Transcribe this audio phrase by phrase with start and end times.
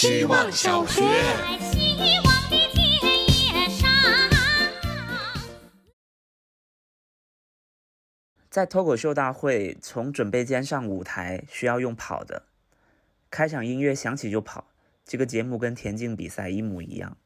[0.00, 1.02] 希望小学。
[8.48, 12.44] 在脱口秀大会，从准备间上舞台需要用跑的，
[13.30, 14.68] 开场音乐响起就跑。
[15.04, 17.18] 这个节目跟田径比赛一模一样，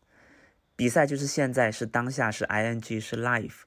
[0.75, 3.61] 比赛就是现在，是当下，是 ing，是 life，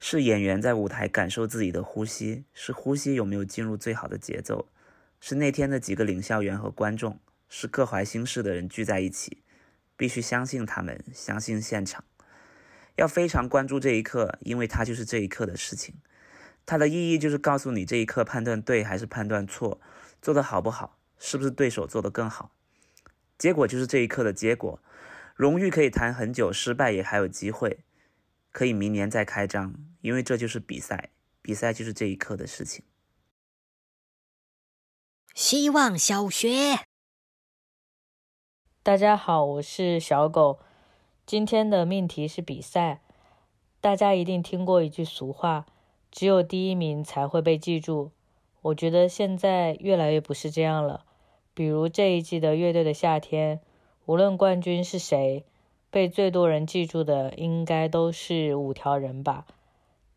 [0.00, 4.66] 是演员在舞台感受自己的呼吸，是呼吸有没有进入最好的节奏，
[5.20, 9.42] 是那天的几个领笑员和观众，是各怀心事的人聚在一起，
[9.96, 12.04] 必须相信他们，相信现场，
[12.96, 15.94] 要非常关注这一刻，因为它就是这一刻的事情。
[16.64, 19.80] 它的意义就是告诉你这一刻判断对还是判断错，
[20.20, 22.52] 做得好不好，是不是对手做得更好。
[23.38, 24.82] 结果就是这一刻的结果。
[25.36, 27.84] 荣誉可以谈很久，失败也还有机会，
[28.52, 31.10] 可以明年再开张，因为这就是比赛，
[31.42, 32.82] 比赛就是这一刻的事情。
[35.34, 36.85] 希望小学，
[38.86, 40.60] 大家好，我是小狗。
[41.26, 43.00] 今天的命题是比赛，
[43.80, 45.66] 大家一定听过一句俗话。
[46.12, 48.12] 只有第一名才会被记住，
[48.62, 51.02] 我觉得现在越来越不是这样了。
[51.52, 53.56] 比如这一季的《乐队的夏天》，
[54.04, 55.44] 无论冠军是谁，
[55.90, 59.46] 被最多人记住的应该都是五条人吧。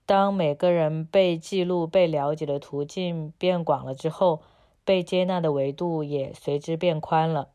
[0.06, 4.44] 当每个人被记录、被了解的途径变广了之后，
[4.86, 7.50] 被接纳的维度也随之变宽了。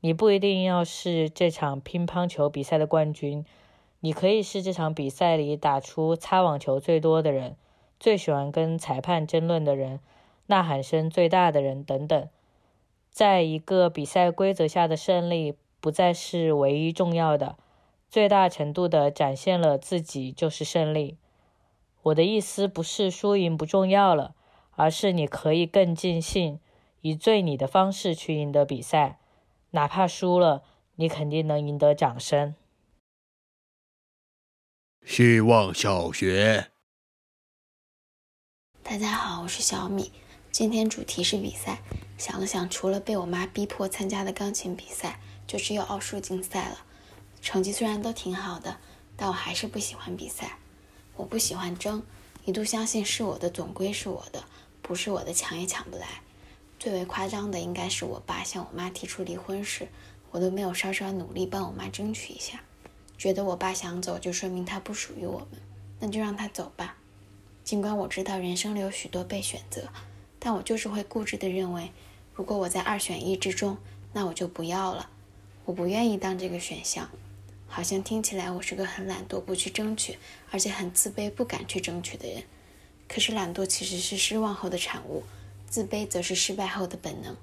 [0.00, 3.44] 你不一定要是这场乒乓球比赛的冠军，
[4.00, 7.56] 你可以是这场比赛里打出擦网球最多的人。
[7.98, 9.98] 最喜欢跟裁判争论的人，
[10.46, 12.28] 呐喊声最大的人等等，
[13.10, 17.56] 在一个比赛规则下的胜利不再是唯一重要的，
[18.08, 21.16] 最大程度的展现了自己就是胜利。
[22.04, 24.36] 我的意思不是输赢不重要了，
[24.76, 26.60] 而是你可以更尽兴，
[27.00, 29.18] 以最你的方式去赢得比赛，
[29.72, 30.62] 哪怕输了，
[30.96, 32.54] 你肯定能赢得掌声。
[35.04, 36.70] 希望小学。
[38.82, 40.10] 大家好，我是小米。
[40.50, 41.82] 今天主题是比赛。
[42.16, 46.86] 想了想，除了被我妈逼迫参加的钢琴比赛，就只有奥数竞赛了。
[47.42, 48.80] 成绩虽然都挺好的，
[49.18, 50.58] 但我还是不喜欢比赛。
[51.14, 52.02] 我不喜欢争，
[52.46, 54.42] 一度相信是我的总归是我的，
[54.80, 56.22] 不是我的抢也抢不来。
[56.78, 59.88] 最为夸张的应该是我爸向我妈提出离婚时，
[60.30, 62.62] 我都没有稍稍努力帮我妈争取一下。
[63.16, 65.60] 觉得我爸想走，就说明他不属于我们，
[65.98, 66.96] 那就让他走吧。
[67.64, 69.88] 尽管我知道人生里有许多被选择，
[70.38, 71.90] 但我就是会固执地认为，
[72.32, 73.76] 如果我在二选一之中，
[74.12, 75.10] 那我就不要了。
[75.64, 77.10] 我不愿意当这个选项，
[77.66, 80.16] 好像听起来我是个很懒惰、不去争取，
[80.50, 82.44] 而且很自卑、不敢去争取的人。
[83.08, 85.24] 可是懒惰其实是失望后的产物，
[85.68, 87.36] 自卑则是失败后的本能。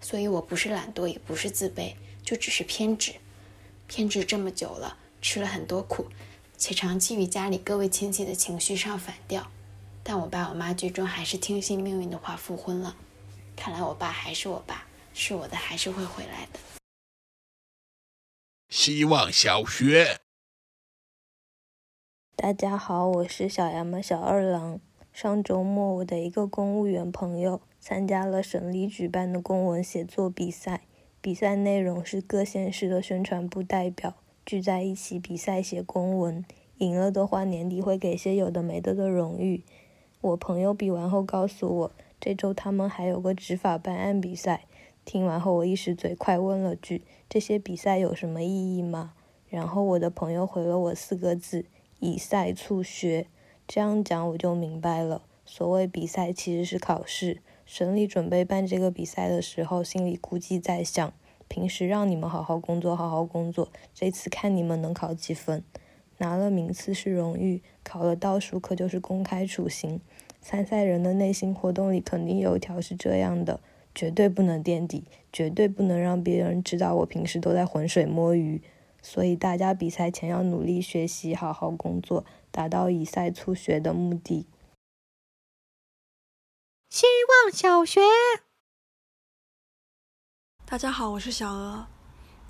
[0.00, 3.14] 所以我不是懒惰，也不是自卑，就只是偏执。
[3.86, 6.06] 偏执这么久了，吃了很多苦，
[6.56, 9.50] 且长期与家里各位亲戚的情绪上反调。
[10.02, 12.96] 但我爸我妈最终还是听信命运的话复婚了。
[13.56, 16.58] 看来我爸还是我爸，是我的还是会回来的。
[18.68, 20.20] 希望小学，
[22.36, 24.80] 大家好，我是小杨的小二郎。
[25.16, 30.82] 上周末，我的一个公务员朋友参加了省里举办的公文写作比赛。
[31.22, 34.12] 比赛内容是各县市的宣传部代表
[34.44, 36.44] 聚在一起比赛写公文，
[36.76, 39.64] 赢了的话年底会给些有的没的的荣誉。
[40.20, 44.66] 我朋友比完后告诉我，这周他们还有个执法办案比赛。
[45.06, 47.00] 听完后，我一时嘴快，问了句
[47.30, 49.14] ：“这些比赛有什么意义吗？”
[49.48, 51.64] 然后我的朋友回了我四个字
[52.00, 53.28] ：“以赛促学。”
[53.68, 57.42] 这样讲我就明白了，所谓比赛其实是考试。
[57.64, 61.12] 省里准备办这个比赛的时候，心里估计在想：
[61.48, 65.64] 平时让你们好好工作，好好工作，这次看你们能考几分。
[66.18, 70.00] 拿了名次是荣誉，考了倒数可就是公开处刑。
[70.40, 73.58] 参赛人的内心活动里肯定有一条是这样的：
[73.92, 78.62] 绝对不能垫底，绝对不能让别人知道我平时都在浑水摸鱼。
[79.06, 84.48] 所以大家比赛前要努力学习，好好工作，达到以赛促学的目的。
[86.90, 87.06] 希
[87.44, 88.00] 望小学，
[90.64, 91.86] 大家好，我是小鹅。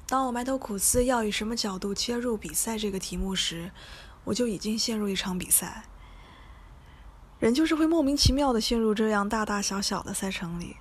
[0.08, 3.70] 当我埋头苦思要以什么角度切入比赛这个题目时，
[4.24, 5.84] 我就已经陷入一场比赛。
[7.38, 10.76] 人就是会莫名其妙的陷入这样大大小小的赛程里。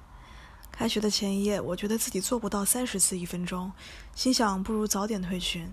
[0.77, 3.71] 开学的前一夜，我觉得自己做不到三十次一分钟，
[4.13, 5.71] 心想不如早点退群。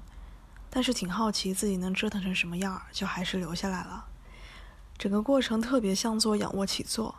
[0.70, 4.06] 但是挺好奇自己能折腾成什么样，就还是留下来了。
[4.96, 7.16] 整个过程特别像做仰卧起坐，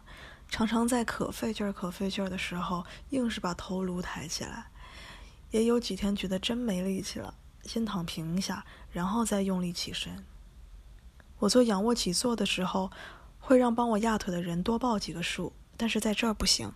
[0.47, 4.67] 常常在可费劲儿可费劲儿的时候，硬是把头颅抬起来。
[5.51, 10.23] 也有几天觉得真没力气了，先躺平一下，然后再用力起身。
[11.39, 12.89] 我做仰卧起坐的时候，
[13.39, 16.71] 会让帮我压腿的人多报几个数，但是在这儿不行，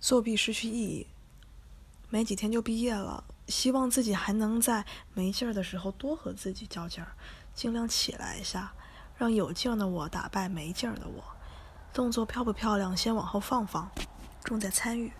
[0.00, 1.06] 作弊失去意义。
[2.08, 7.12] 没几天就毕业了，希望自己还能在没劲儿的时候多和自己较劲儿，
[7.52, 8.72] 尽量起来一下，
[9.16, 11.24] 让有劲儿的我打败没劲儿的我。
[11.92, 13.90] 动作漂不漂亮，先往后放放，
[14.44, 15.10] 重在参与。